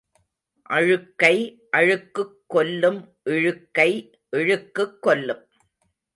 [0.69, 1.35] அழுக்கை
[1.77, 2.99] அழுக்குக் கொல்லும்
[3.23, 4.19] இழுக்கை
[4.37, 5.47] இழுக்குக் கொல்லும்.